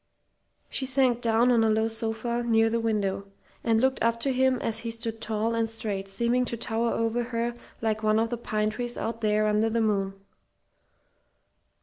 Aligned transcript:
She 0.67 0.87
sank 0.87 1.21
down 1.21 1.51
on 1.51 1.63
a 1.63 1.69
low 1.69 1.87
sofa 1.87 2.43
near 2.43 2.71
the 2.71 2.79
window, 2.79 3.25
and 3.63 3.79
looked 3.79 4.03
up 4.03 4.19
to 4.21 4.33
him 4.33 4.55
as 4.57 4.79
he 4.79 4.89
stood 4.89 5.21
tall 5.21 5.53
and 5.53 5.69
straight, 5.69 6.07
seeming 6.07 6.43
to 6.45 6.57
tower 6.57 6.91
over 6.93 7.25
her 7.25 7.53
like 7.81 8.01
one 8.01 8.17
of 8.17 8.31
the 8.31 8.37
pine 8.39 8.71
trees 8.71 8.97
out 8.97 9.21
there 9.21 9.45
under 9.45 9.69
the 9.69 9.79
moon. 9.79 10.15